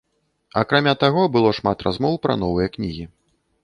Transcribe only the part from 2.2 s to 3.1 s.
пра новыя кнігі.